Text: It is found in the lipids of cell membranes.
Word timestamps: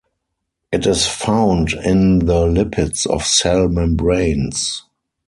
It 0.71 0.87
is 0.87 1.05
found 1.05 1.73
in 1.73 2.25
the 2.25 2.45
lipids 2.47 3.05
of 3.05 3.23
cell 3.23 3.69
membranes. 3.69 4.83